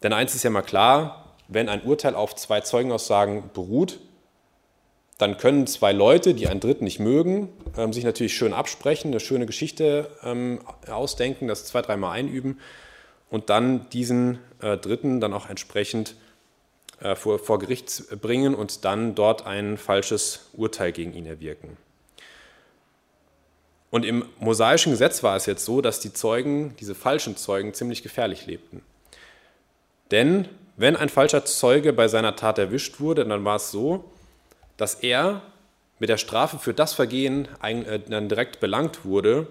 [0.03, 3.99] Denn eins ist ja mal klar, wenn ein Urteil auf zwei Zeugenaussagen beruht,
[5.17, 9.21] dann können zwei Leute, die einen Dritten nicht mögen, ähm, sich natürlich schön absprechen, eine
[9.21, 12.61] schöne Geschichte ähm, ausdenken, das zwei, dreimal einüben
[13.31, 16.15] und dann diesen äh, Dritten dann auch entsprechend
[17.01, 21.77] äh, vor, vor Gericht bringen und dann dort ein falsches Urteil gegen ihn erwirken.
[23.91, 28.03] Und im mosaischen Gesetz war es jetzt so, dass die Zeugen, diese falschen Zeugen, ziemlich
[28.03, 28.83] gefährlich lebten.
[30.11, 30.49] Denn
[30.79, 34.05] wenn ein falscher Zeuge bei seiner Tat erwischt wurde, dann war es so,
[34.77, 35.43] dass er
[35.99, 39.49] mit der Strafe für das Vergehen äh, dann direkt belangt wurde,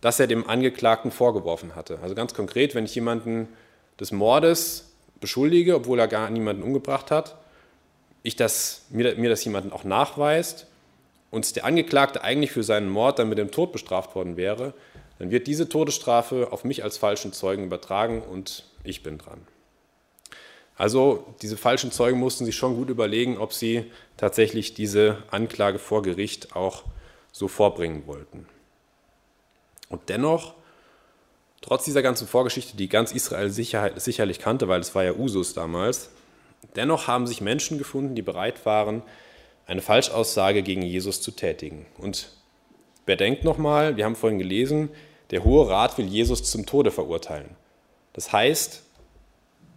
[0.00, 1.98] das er dem Angeklagten vorgeworfen hatte.
[2.00, 3.48] Also ganz konkret, wenn ich jemanden
[3.98, 7.36] des Mordes beschuldige, obwohl er gar niemanden umgebracht hat,
[8.22, 10.68] ich das, mir, mir das jemanden auch nachweist
[11.32, 14.74] und der Angeklagte eigentlich für seinen Mord dann mit dem Tod bestraft worden wäre,
[15.18, 19.40] dann wird diese Todesstrafe auf mich als falschen Zeugen übertragen und ich bin dran.
[20.78, 26.02] Also diese falschen Zeugen mussten sich schon gut überlegen, ob sie tatsächlich diese Anklage vor
[26.02, 26.84] Gericht auch
[27.32, 28.46] so vorbringen wollten.
[29.88, 30.54] Und dennoch,
[31.60, 35.52] trotz dieser ganzen Vorgeschichte, die ganz Israel sicher, sicherlich kannte, weil es war ja Usus
[35.52, 36.10] damals,
[36.76, 39.02] dennoch haben sich Menschen gefunden, die bereit waren,
[39.66, 41.86] eine Falschaussage gegen Jesus zu tätigen.
[41.98, 42.30] Und
[43.04, 44.90] wer denkt nochmal, wir haben vorhin gelesen,
[45.32, 47.56] der Hohe Rat will Jesus zum Tode verurteilen.
[48.12, 48.84] Das heißt,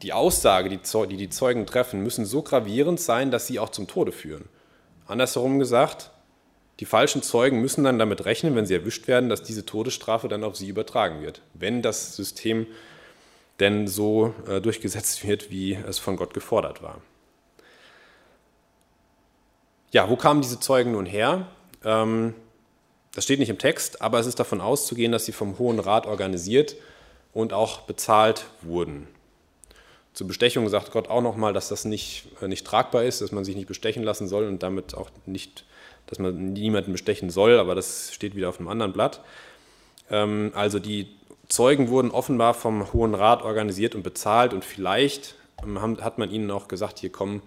[0.01, 4.11] die Aussage, die die Zeugen treffen, müssen so gravierend sein, dass sie auch zum Tode
[4.11, 4.49] führen.
[5.05, 6.11] Andersherum gesagt,
[6.79, 10.43] die falschen Zeugen müssen dann damit rechnen, wenn sie erwischt werden, dass diese Todesstrafe dann
[10.43, 12.65] auf sie übertragen wird, wenn das System
[13.59, 17.01] denn so äh, durchgesetzt wird, wie es von Gott gefordert war.
[19.91, 21.45] Ja, wo kamen diese Zeugen nun her?
[21.83, 22.33] Ähm,
[23.13, 26.07] das steht nicht im Text, aber es ist davon auszugehen, dass sie vom Hohen Rat
[26.07, 26.75] organisiert
[27.33, 29.07] und auch bezahlt wurden.
[30.13, 33.45] Zur Bestechung sagt Gott auch nochmal, dass das nicht, äh, nicht tragbar ist, dass man
[33.45, 35.65] sich nicht bestechen lassen soll und damit auch nicht,
[36.07, 39.21] dass man niemanden bestechen soll, aber das steht wieder auf einem anderen Blatt.
[40.09, 41.07] Ähm, also die
[41.47, 46.51] Zeugen wurden offenbar vom Hohen Rat organisiert und bezahlt und vielleicht ähm, hat man ihnen
[46.51, 47.41] auch gesagt, hier kommen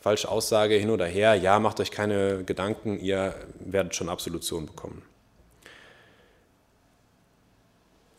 [0.00, 5.02] falsche Aussage hin oder her, ja, macht euch keine Gedanken, ihr werdet schon Absolution bekommen.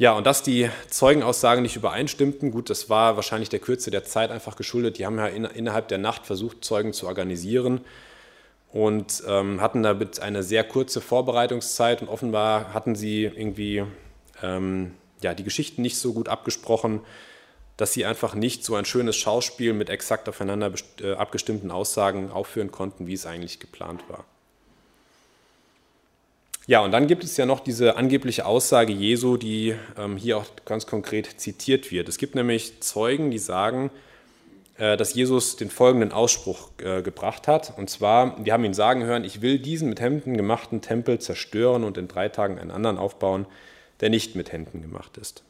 [0.01, 4.31] Ja, und dass die Zeugenaussagen nicht übereinstimmten, gut, das war wahrscheinlich der Kürze der Zeit
[4.31, 4.97] einfach geschuldet.
[4.97, 7.81] Die haben ja in, innerhalb der Nacht versucht, Zeugen zu organisieren
[8.71, 13.83] und ähm, hatten damit eine sehr kurze Vorbereitungszeit und offenbar hatten sie irgendwie
[14.41, 17.01] ähm, ja, die Geschichten nicht so gut abgesprochen,
[17.77, 22.71] dass sie einfach nicht so ein schönes Schauspiel mit exakt aufeinander äh, abgestimmten Aussagen aufführen
[22.71, 24.25] konnten, wie es eigentlich geplant war.
[26.67, 30.45] Ja, und dann gibt es ja noch diese angebliche Aussage Jesu, die ähm, hier auch
[30.63, 32.07] ganz konkret zitiert wird.
[32.07, 33.89] Es gibt nämlich Zeugen, die sagen,
[34.77, 37.77] äh, dass Jesus den folgenden Ausspruch äh, gebracht hat.
[37.77, 41.83] Und zwar, wir haben ihn sagen hören, ich will diesen mit Händen gemachten Tempel zerstören
[41.83, 43.47] und in drei Tagen einen anderen aufbauen,
[43.99, 45.43] der nicht mit Händen gemacht ist.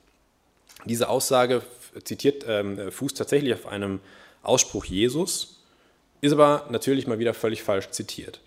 [0.86, 1.62] Diese Aussage
[2.06, 4.00] zitiert, äh, fußt tatsächlich auf einem
[4.44, 5.62] Ausspruch Jesus,
[6.22, 8.40] ist aber natürlich mal wieder völlig falsch zitiert.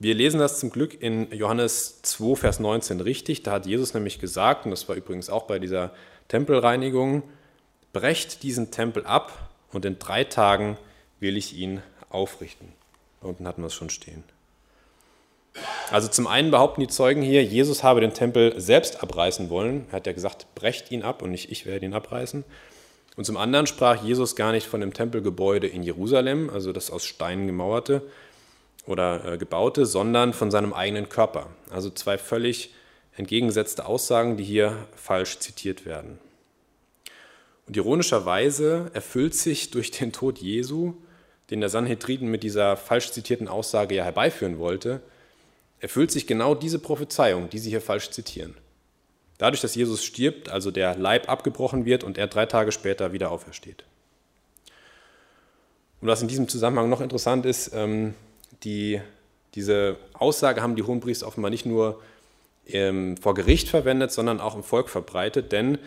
[0.00, 3.42] Wir lesen das zum Glück in Johannes 2, Vers 19 richtig.
[3.42, 5.92] Da hat Jesus nämlich gesagt, und das war übrigens auch bei dieser
[6.28, 7.24] Tempelreinigung,
[7.92, 10.76] brecht diesen Tempel ab und in drei Tagen
[11.18, 12.68] will ich ihn aufrichten.
[13.22, 14.22] Unten hatten wir es schon stehen.
[15.90, 19.86] Also zum einen behaupten die Zeugen hier, Jesus habe den Tempel selbst abreißen wollen.
[19.90, 22.44] Er hat ja gesagt, brecht ihn ab und nicht ich werde ihn abreißen.
[23.16, 27.04] Und zum anderen sprach Jesus gar nicht von dem Tempelgebäude in Jerusalem, also das aus
[27.04, 28.02] Steinen gemauerte,
[28.88, 31.48] oder äh, gebaute, sondern von seinem eigenen Körper.
[31.70, 32.74] Also zwei völlig
[33.16, 36.18] entgegengesetzte Aussagen, die hier falsch zitiert werden.
[37.66, 40.94] Und ironischerweise erfüllt sich durch den Tod Jesu,
[41.50, 45.02] den der Sanhedrin mit dieser falsch zitierten Aussage ja herbeiführen wollte,
[45.80, 48.54] erfüllt sich genau diese Prophezeiung, die sie hier falsch zitieren.
[49.36, 53.30] Dadurch, dass Jesus stirbt, also der Leib abgebrochen wird und er drei Tage später wieder
[53.30, 53.84] aufersteht.
[56.00, 58.14] Und was in diesem Zusammenhang noch interessant ist, ähm,
[58.64, 59.00] die,
[59.54, 62.00] diese Aussage haben die Hohenpriester offenbar nicht nur
[62.66, 65.78] ähm, vor Gericht verwendet, sondern auch im Volk verbreitet, denn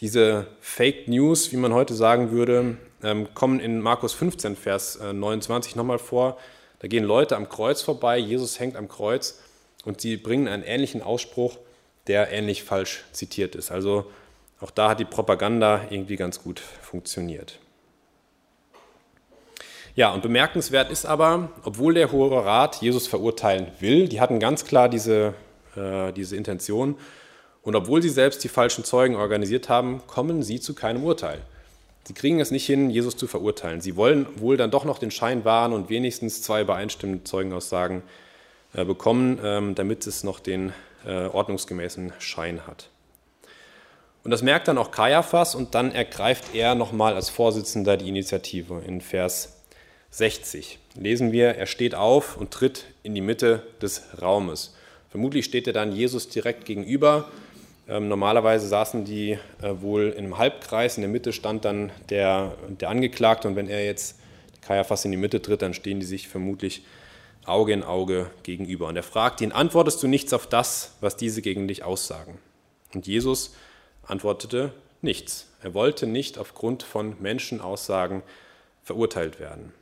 [0.00, 5.12] diese Fake News, wie man heute sagen würde, ähm, kommen in Markus 15, Vers äh,
[5.12, 6.36] 29 nochmal vor.
[6.80, 9.40] Da gehen Leute am Kreuz vorbei, Jesus hängt am Kreuz
[9.84, 11.56] und sie bringen einen ähnlichen Ausspruch,
[12.08, 13.70] der ähnlich falsch zitiert ist.
[13.70, 14.10] Also
[14.60, 17.58] auch da hat die Propaganda irgendwie ganz gut funktioniert.
[19.96, 24.66] Ja, und bemerkenswert ist aber, obwohl der Hohe Rat Jesus verurteilen will, die hatten ganz
[24.66, 25.32] klar diese,
[25.74, 26.96] äh, diese Intention,
[27.62, 31.40] und obwohl sie selbst die falschen Zeugen organisiert haben, kommen sie zu keinem Urteil.
[32.04, 33.80] Sie kriegen es nicht hin, Jesus zu verurteilen.
[33.80, 38.02] Sie wollen wohl dann doch noch den Schein wahren und wenigstens zwei übereinstimmende Zeugenaussagen
[38.74, 40.74] äh, bekommen, ähm, damit es noch den
[41.06, 42.90] äh, ordnungsgemäßen Schein hat.
[44.22, 48.82] Und das merkt dann auch Kaiaphas und dann ergreift er nochmal als Vorsitzender die Initiative
[48.86, 49.55] in Vers
[50.16, 54.74] 60 lesen wir, er steht auf und tritt in die Mitte des Raumes.
[55.10, 57.30] Vermutlich steht er dann Jesus direkt gegenüber.
[57.86, 62.88] Ähm, normalerweise saßen die äh, wohl im Halbkreis, in der Mitte stand dann der, der
[62.88, 64.18] Angeklagte und wenn er jetzt
[64.62, 66.82] Kaiaphas in die Mitte tritt, dann stehen die sich vermutlich
[67.44, 68.88] Auge in Auge gegenüber.
[68.88, 72.38] Und er fragt ihn, antwortest du nichts auf das, was diese gegen dich aussagen?
[72.94, 73.54] Und Jesus
[74.02, 75.46] antwortete nichts.
[75.60, 78.22] Er wollte nicht aufgrund von Menschenaussagen
[78.82, 79.74] verurteilt werden.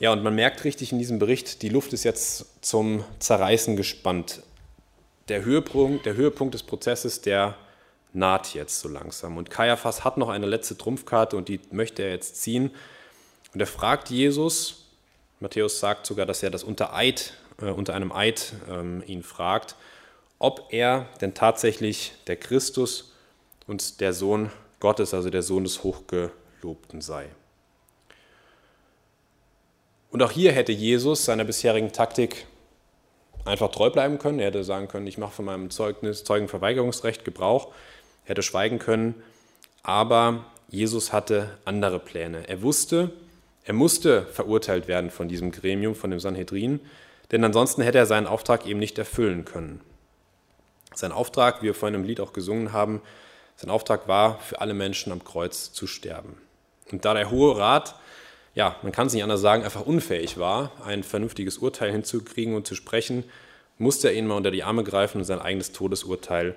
[0.00, 4.42] Ja, und man merkt richtig in diesem Bericht, die Luft ist jetzt zum Zerreißen gespannt.
[5.28, 7.56] Der Höhepunkt, der Höhepunkt des Prozesses, der
[8.12, 9.36] naht jetzt so langsam.
[9.36, 12.70] Und Kaiaphas hat noch eine letzte Trumpfkarte und die möchte er jetzt ziehen.
[13.52, 14.86] Und er fragt Jesus,
[15.40, 19.76] Matthäus sagt sogar, dass er das unter Eid, äh, unter einem Eid ähm, ihn fragt,
[20.38, 23.12] ob er denn tatsächlich der Christus
[23.66, 27.28] und der Sohn Gottes, also der Sohn des Hochgelobten sei.
[30.14, 32.46] Und auch hier hätte Jesus seiner bisherigen Taktik
[33.44, 34.38] einfach treu bleiben können.
[34.38, 37.72] Er hätte sagen können, ich mache von meinem Zeugnis, Zeugenverweigerungsrecht Gebrauch,
[38.22, 39.24] er hätte schweigen können.
[39.82, 42.48] Aber Jesus hatte andere Pläne.
[42.48, 43.10] Er wusste,
[43.64, 46.78] er musste verurteilt werden von diesem Gremium, von dem Sanhedrin,
[47.32, 49.80] denn ansonsten hätte er seinen Auftrag eben nicht erfüllen können.
[50.94, 53.02] Sein Auftrag, wie wir vorhin im Lied auch gesungen haben,
[53.56, 56.36] sein Auftrag war, für alle Menschen am Kreuz zu sterben.
[56.92, 57.96] Und da der Hohe Rat
[58.54, 62.66] ja, man kann es nicht anders sagen, einfach unfähig war, ein vernünftiges Urteil hinzukriegen und
[62.66, 63.24] zu sprechen,
[63.78, 66.54] musste er ihn mal unter die Arme greifen und sein eigenes Todesurteil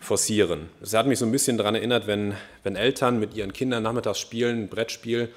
[0.00, 0.68] forcieren.
[0.80, 4.18] Das hat mich so ein bisschen daran erinnert, wenn, wenn Eltern mit ihren Kindern nachmittags
[4.18, 5.30] spielen, ein Brettspiel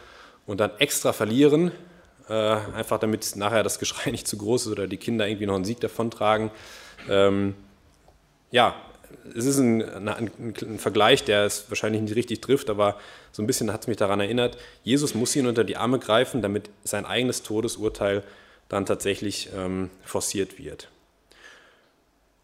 [0.46, 1.72] und dann extra verlieren,
[2.30, 5.56] äh, einfach damit nachher das Geschrei nicht zu groß ist oder die Kinder irgendwie noch
[5.56, 6.52] einen Sieg davontragen.
[7.10, 7.56] Ähm,
[8.52, 8.76] ja,
[9.36, 12.98] es ist ein, ein, ein, Vergleich, der es wahrscheinlich nicht richtig trifft, aber
[13.32, 16.42] so ein bisschen hat es mich daran erinnert, Jesus muss ihn unter die Arme greifen,
[16.42, 18.24] damit sein eigenes Todesurteil
[18.70, 20.90] dann tatsächlich ähm, forciert wird.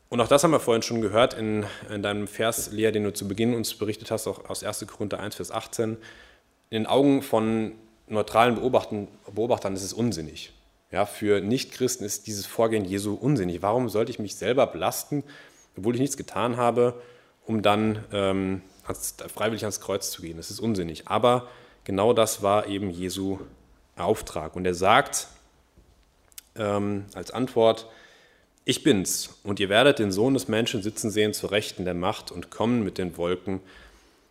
[0.10, 3.14] Und auch das haben wir vorhin schon gehört in, in deinem Vers, Lea, den du
[3.14, 4.86] zu Beginn uns berichtet hast, auch aus 1.
[4.88, 5.98] Korinther 1, Vers 18.
[6.70, 7.72] In den Augen von
[8.08, 10.54] neutralen Beobachtern, Beobachtern ist es unsinnig.
[10.92, 13.64] Ja, für Nichtchristen ist dieses Vorgehen Jesu unsinnig.
[13.64, 15.24] Warum sollte ich mich selber belasten,
[15.78, 17.02] obwohl ich nichts getan habe,
[17.46, 20.38] um dann ähm, ans, freiwillig ans Kreuz zu gehen?
[20.38, 21.08] Das ist unsinnig.
[21.08, 21.48] Aber
[21.84, 23.40] genau das war eben Jesu
[23.96, 24.56] Auftrag.
[24.56, 25.28] Und er sagt
[26.56, 27.88] ähm, als Antwort,
[28.66, 32.32] ich bin's, und ihr werdet den Sohn des Menschen sitzen sehen zur Rechten der Macht
[32.32, 33.60] und kommen mit den Wolken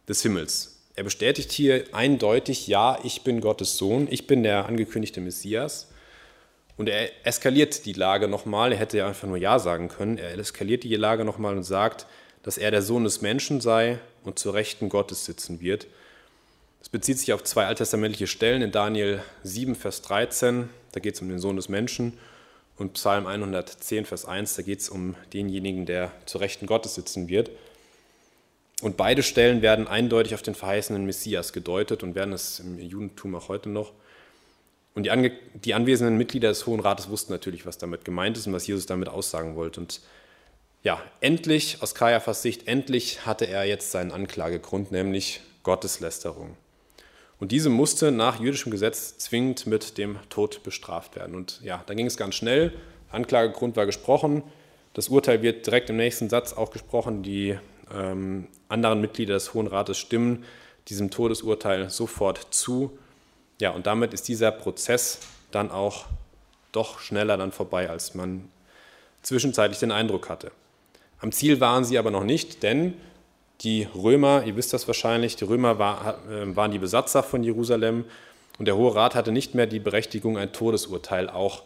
[0.09, 0.81] des Himmels.
[0.95, 5.89] Er bestätigt hier eindeutig, ja, ich bin Gottes Sohn, ich bin der angekündigte Messias.
[6.77, 10.39] Und er eskaliert die Lage nochmal, er hätte ja einfach nur Ja sagen können, er
[10.39, 12.07] eskaliert die Lage nochmal und sagt,
[12.43, 15.87] dass er der Sohn des Menschen sei und zur Rechten Gottes sitzen wird.
[16.81, 21.21] Das bezieht sich auf zwei alttestamentliche Stellen in Daniel 7, Vers 13, da geht es
[21.21, 22.19] um den Sohn des Menschen
[22.77, 27.29] und Psalm 110, Vers 1, da geht es um denjenigen, der zur Rechten Gottes sitzen
[27.29, 27.51] wird.
[28.81, 33.37] Und beide Stellen werden eindeutig auf den verheißenen Messias gedeutet und werden es im Judentum
[33.37, 33.93] auch heute noch.
[34.95, 38.47] Und die, ange die anwesenden Mitglieder des Hohen Rates wussten natürlich, was damit gemeint ist
[38.47, 39.81] und was Jesus damit aussagen wollte.
[39.81, 40.01] Und
[40.83, 46.57] ja, endlich, aus Kajafas Sicht, endlich hatte er jetzt seinen Anklagegrund, nämlich Gotteslästerung.
[47.39, 51.35] Und diese musste nach jüdischem Gesetz zwingend mit dem Tod bestraft werden.
[51.35, 52.73] Und ja, dann ging es ganz schnell.
[53.11, 54.43] Anklagegrund war gesprochen.
[54.95, 57.23] Das Urteil wird direkt im nächsten Satz auch gesprochen.
[57.23, 57.59] Die
[57.93, 60.45] ähm, anderen Mitglieder des Hohen Rates stimmen
[60.89, 62.99] diesem Todesurteil sofort zu.
[63.61, 66.07] Ja, und damit ist dieser Prozess dann auch
[66.73, 68.49] doch schneller dann vorbei, als man
[69.23, 70.51] zwischenzeitlich den Eindruck hatte.
[71.21, 72.95] Am Ziel waren sie aber noch nicht, denn
[73.61, 78.05] die Römer, ihr wisst das wahrscheinlich, die Römer war, äh, waren die Besatzer von Jerusalem
[78.59, 81.63] und der Hohe Rat hatte nicht mehr die Berechtigung, ein Todesurteil auch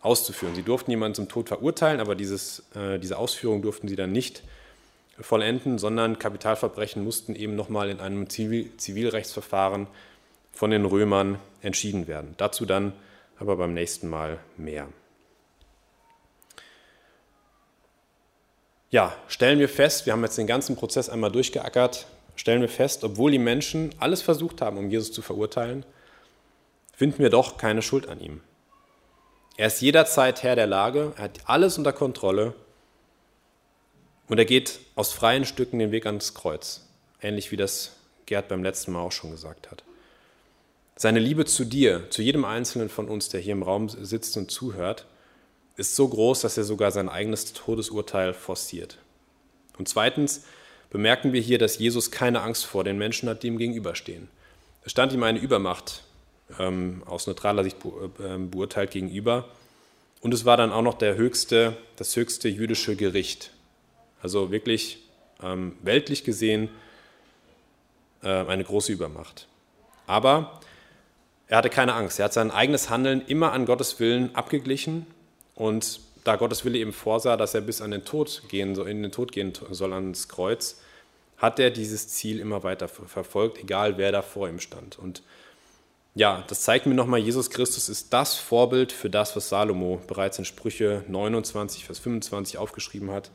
[0.00, 0.54] auszuführen.
[0.54, 4.42] Sie durften jemanden zum Tod verurteilen, aber dieses, äh, diese Ausführung durften sie dann nicht
[5.20, 9.86] vollenden, sondern Kapitalverbrechen mussten eben nochmal in einem Zivil Zivilrechtsverfahren
[10.56, 12.34] von den Römern entschieden werden.
[12.36, 12.92] Dazu dann
[13.38, 14.88] aber beim nächsten Mal mehr.
[18.90, 23.04] ja, stellen wir fest, wir haben jetzt den ganzen Prozess einmal durchgeackert, stellen wir fest,
[23.04, 25.84] obwohl die Menschen alles versucht haben, um Jesus zu verurteilen,
[26.94, 28.40] finden wir doch keine Schuld an ihm.
[29.56, 32.54] Er ist jederzeit Herr der Lage, er hat alles unter Kontrolle
[34.28, 36.86] und er geht aus freien Stücken den Weg ans Kreuz,
[37.20, 39.85] ähnlich wie das Gerd beim letzten Mal auch schon gesagt hat.
[40.98, 44.50] Seine Liebe zu dir, zu jedem Einzelnen von uns, der hier im Raum sitzt und
[44.50, 45.06] zuhört,
[45.76, 48.96] ist so groß, dass er sogar sein eigenes Todesurteil forciert.
[49.78, 50.46] Und zweitens
[50.88, 54.28] bemerken wir hier, dass Jesus keine Angst vor den Menschen hat, die ihm gegenüberstehen.
[54.84, 56.02] Es stand ihm eine Übermacht
[56.58, 59.48] ähm, aus neutraler Sicht äh, beurteilt gegenüber.
[60.22, 63.50] Und es war dann auch noch der höchste, das höchste jüdische Gericht.
[64.22, 65.02] Also wirklich
[65.42, 66.70] ähm, weltlich gesehen
[68.22, 69.46] äh, eine große Übermacht.
[70.06, 70.60] Aber
[71.48, 72.18] er hatte keine Angst.
[72.18, 75.06] Er hat sein eigenes Handeln immer an Gottes Willen abgeglichen
[75.54, 79.02] und da Gottes Wille eben vorsah, dass er bis an den Tod gehen soll, in
[79.02, 80.80] den Tod gehen soll ans Kreuz,
[81.38, 84.98] hat er dieses Ziel immer weiter verfolgt, egal wer da vor ihm stand.
[84.98, 85.22] Und
[86.14, 90.38] ja, das zeigt mir nochmal, Jesus Christus ist das Vorbild für das, was Salomo bereits
[90.38, 93.30] in Sprüche 29, Vers 25 aufgeschrieben hat.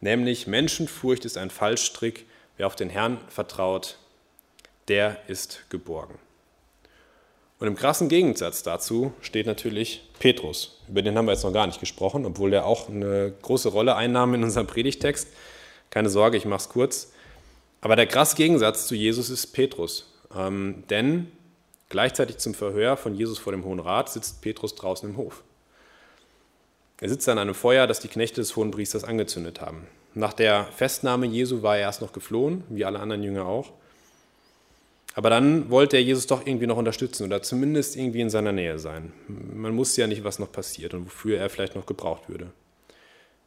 [0.00, 2.24] Nämlich, Menschenfurcht ist ein Fallstrick,
[2.56, 3.98] wer auf den Herrn vertraut,
[4.88, 6.18] der ist geborgen.
[7.58, 10.78] Und im krassen Gegensatz dazu steht natürlich Petrus.
[10.88, 13.96] Über den haben wir jetzt noch gar nicht gesprochen, obwohl der auch eine große Rolle
[13.96, 15.28] einnahm in unserem Predigtext.
[15.88, 17.12] Keine Sorge, ich mache es kurz.
[17.80, 20.12] Aber der krasse Gegensatz zu Jesus ist Petrus.
[20.36, 21.30] Ähm, denn
[21.88, 25.42] gleichzeitig zum Verhör von Jesus vor dem Hohen Rat sitzt Petrus draußen im Hof.
[27.00, 29.86] Er sitzt an einem Feuer, das die Knechte des Hohen Priesters angezündet haben.
[30.14, 33.72] Nach der Festnahme Jesu war er erst noch geflohen, wie alle anderen Jünger auch.
[35.16, 38.78] Aber dann wollte er Jesus doch irgendwie noch unterstützen oder zumindest irgendwie in seiner Nähe
[38.78, 39.14] sein.
[39.26, 42.50] Man wusste ja nicht, was noch passiert und wofür er vielleicht noch gebraucht würde.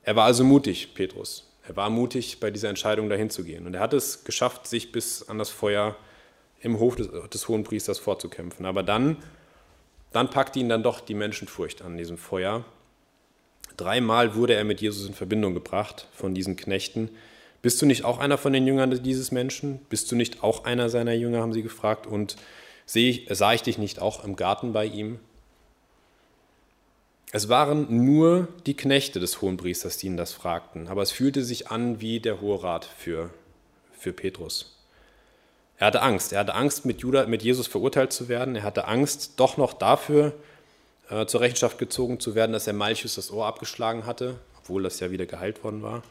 [0.01, 1.47] Er war also mutig, Petrus.
[1.67, 3.67] Er war mutig, bei dieser Entscheidung dahin zu gehen.
[3.67, 5.95] Und er hat es geschafft, sich bis an das Feuer
[6.59, 8.65] im Hof des, des Hohen Priesters vorzukämpfen.
[8.65, 9.17] Aber dann,
[10.11, 12.65] dann packte ihn dann doch die Menschenfurcht an diesem Feuer.
[13.77, 17.11] Dreimal wurde er mit Jesus in Verbindung gebracht von diesen Knechten,
[17.61, 19.79] Bist du nicht auch einer von den Jüngern dieses Menschen?
[19.89, 22.07] Bist du nicht auch einer seiner Jünger, haben sie gefragt.
[22.07, 22.37] Und
[22.85, 25.19] sah ich dich nicht auch im Garten bei ihm?
[27.31, 31.69] Es waren nur die Knechte des Hohenpriesters, die ihn das fragten, aber es fühlte sich
[31.69, 33.29] an wie der Hohe Rat für,
[33.91, 34.79] für Petrus.
[35.77, 36.33] Er hatte Angst.
[36.33, 38.55] Er hatte Angst, mit, Judah, mit Jesus verurteilt zu werden.
[38.55, 40.33] Er hatte Angst, doch noch dafür
[41.09, 44.99] äh, zur Rechenschaft gezogen zu werden, dass er Malchus das Ohr abgeschlagen hatte, obwohl das
[44.99, 46.03] ja wieder geheilt worden war.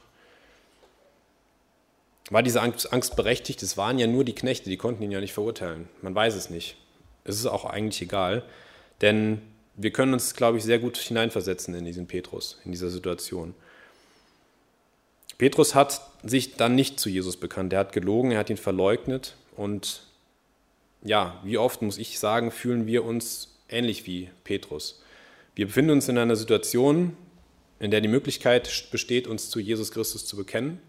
[2.30, 3.62] War diese Angst, berechtigt?
[3.62, 5.88] Es waren ja nur die Knechte, die konnten ihn ja nicht verurteilen.
[6.02, 6.76] Man weiß es nicht.
[7.24, 8.42] Es ist auch eigentlich egal,
[9.00, 9.40] denn
[9.76, 13.54] wir können uns, glaube ich, sehr gut hineinversetzen in diesen Petrus, in dieser Situation.
[15.38, 17.72] Petrus hat sich dann nicht zu Jesus bekannt.
[17.72, 19.36] Er hat gelogen, er hat ihn verleugnet.
[19.56, 20.02] Und
[21.04, 25.00] ja, wie oft muss ich sagen, fühlen wir uns ähnlich wie Petrus.
[25.54, 27.16] Wir befinden uns in einer Situation,
[27.78, 30.80] in der die Möglichkeit besteht, uns zu Jesus Christus zu bekennen.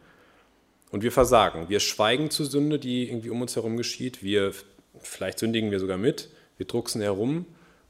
[0.91, 1.69] Und wir versagen.
[1.69, 4.23] Wir schweigen zur Sünde, die irgendwie um uns herum geschieht.
[4.23, 4.53] Wir,
[5.01, 6.29] vielleicht sündigen wir sogar mit.
[6.57, 7.45] Wir drucksen herum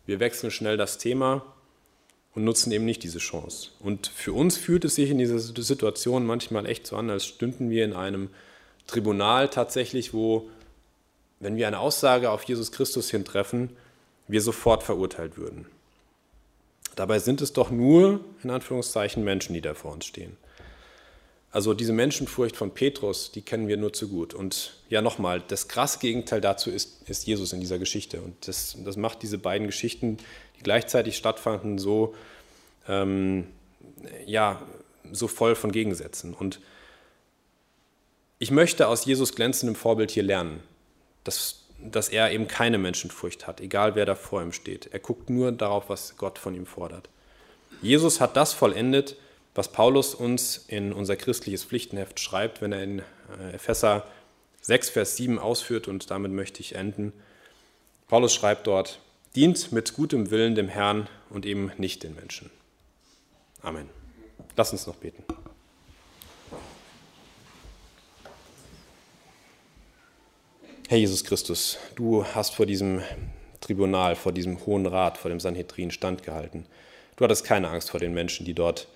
[0.10, 1.45] wir wechseln schnell das Thema
[2.34, 3.70] und nutzen eben nicht diese Chance.
[3.80, 7.70] Und für uns fühlt es sich in dieser Situation manchmal echt so an, als stünden
[7.70, 8.32] wir in einem
[8.88, 10.50] Tribunal tatsächlich, wo,
[11.39, 13.70] wenn wir eine Aussage auf Jesus Christus hintreffen,
[14.28, 15.68] wir sofort verurteilt würden.
[16.95, 20.38] Dabei sind es doch nur, in Anführungszeichen, Menschen, die da vor uns stehen.
[21.52, 24.36] Also diese Menschenfurcht von Petrus, die kennen wir nur zu gut.
[24.36, 28.22] Und ja, nochmal, das krasse Gegenteil dazu ist, ist Jesus in dieser Geschichte.
[28.22, 30.18] Und das, das macht diese beiden Geschichten,
[30.58, 32.14] die gleichzeitig stattfanden, so,
[32.88, 33.47] ähm,
[34.28, 34.62] ja,
[35.12, 36.36] so voll von Gegensätzen.
[36.36, 36.60] Und
[38.38, 40.62] ich möchte aus Jesus glänzendem Vorbild hier lernen,
[41.24, 44.89] dass, dass er eben keine Menschenfurcht hat, egal wer da vor ihm steht.
[44.91, 47.10] Er guckt nur darauf, was Gott von ihm fordert.
[47.82, 49.16] Jesus hat das vollendet,
[49.56, 54.06] was Paulus uns in unser christliches Pflichtenheft schreibt, wenn er in äh, Epheser
[54.62, 57.14] 6, Vers 7 ausführt, und damit möchte ich enden.
[58.08, 59.00] Paulus schreibt dort,
[59.36, 62.50] dient mit gutem Willen dem Herrn und eben nicht den Menschen.
[63.62, 63.89] Amen.
[64.56, 65.24] Lass uns noch beten.
[70.88, 73.04] Herr Jesus Christus, du hast vor diesem
[73.62, 76.66] Tribunal, vor diesem Hohen Rat, vor dem Sanhedrin standgehalten.
[77.16, 78.88] Du hattest keine Angst vor den Menschen, die dort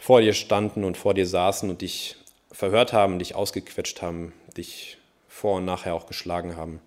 [0.00, 2.16] vor dir standen und vor dir saßen und dich
[2.50, 6.80] verhört haben, dich ausgequetscht haben, dich vor und nachher auch geschlagen haben.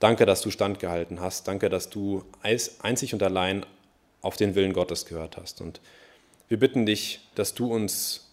[0.00, 1.48] Danke, dass du standgehalten hast.
[1.48, 3.64] Danke, dass du einzig und allein
[4.20, 5.60] auf den Willen Gottes gehört hast.
[5.60, 5.80] Und
[6.48, 8.32] wir bitten dich, dass du uns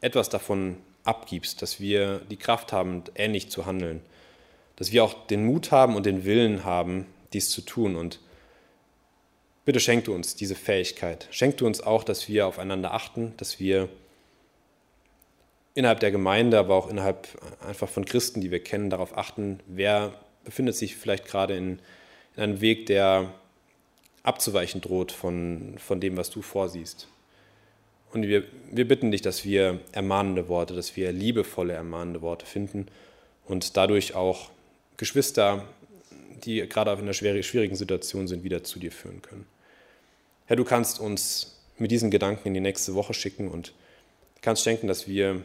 [0.00, 4.02] etwas davon abgibst, dass wir die Kraft haben, ähnlich zu handeln,
[4.76, 8.20] dass wir auch den Mut haben und den Willen haben, dies zu tun und
[9.64, 11.26] Bitte schenk du uns diese Fähigkeit.
[11.30, 13.88] Schenk du uns auch, dass wir aufeinander achten, dass wir
[15.74, 17.28] innerhalb der Gemeinde, aber auch innerhalb
[17.66, 20.12] einfach von Christen, die wir kennen, darauf achten, wer
[20.44, 21.78] befindet sich vielleicht gerade in,
[22.36, 23.32] in einem Weg, der
[24.22, 27.08] abzuweichen droht von, von dem, was du vorsiehst.
[28.12, 32.86] Und wir, wir bitten dich, dass wir ermahnende Worte, dass wir liebevolle ermahnende Worte finden
[33.46, 34.50] und dadurch auch
[34.96, 35.66] Geschwister,
[36.44, 39.46] die gerade in einer schwierigen Situation sind, wieder zu dir führen können.
[40.46, 43.72] Herr, du kannst uns mit diesen Gedanken in die nächste Woche schicken und
[44.42, 45.42] kannst schenken, dass wir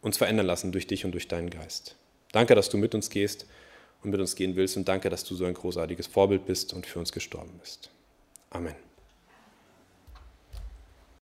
[0.00, 1.96] uns verändern lassen durch dich und durch deinen Geist.
[2.32, 3.46] Danke, dass du mit uns gehst
[4.02, 6.86] und mit uns gehen willst und danke, dass du so ein großartiges Vorbild bist und
[6.86, 7.90] für uns gestorben bist.
[8.50, 8.85] Amen.